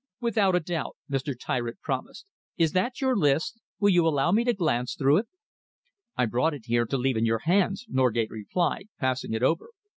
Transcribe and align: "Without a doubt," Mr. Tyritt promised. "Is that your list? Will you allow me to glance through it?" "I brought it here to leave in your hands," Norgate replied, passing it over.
"Without 0.19 0.55
a 0.55 0.59
doubt," 0.59 0.97
Mr. 1.11 1.35
Tyritt 1.39 1.79
promised. 1.79 2.25
"Is 2.57 2.71
that 2.71 3.01
your 3.01 3.15
list? 3.15 3.61
Will 3.79 3.91
you 3.91 4.07
allow 4.07 4.31
me 4.31 4.43
to 4.45 4.51
glance 4.53 4.95
through 4.95 5.17
it?" 5.17 5.27
"I 6.17 6.25
brought 6.25 6.55
it 6.55 6.65
here 6.65 6.85
to 6.87 6.97
leave 6.97 7.17
in 7.17 7.25
your 7.27 7.41
hands," 7.43 7.85
Norgate 7.87 8.31
replied, 8.31 8.87
passing 8.99 9.33
it 9.33 9.43
over. 9.43 9.69